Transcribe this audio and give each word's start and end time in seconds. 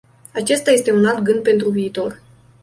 Acesta 0.33 0.71
este 0.71 0.91
un 0.91 1.05
alt 1.05 1.19
gând 1.19 1.43
pentru 1.43 1.69
viitor. 1.69 2.21